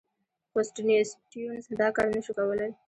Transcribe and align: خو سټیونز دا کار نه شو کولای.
خو 0.51 0.59
سټیونز 0.69 1.63
دا 1.79 1.87
کار 1.95 2.07
نه 2.15 2.21
شو 2.25 2.31
کولای. 2.37 2.69